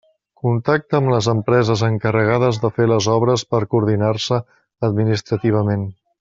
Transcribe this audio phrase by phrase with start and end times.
[0.45, 4.41] Contacta amb les empreses encarregades de fer les obres per coordinar-se
[4.91, 5.87] administrativament.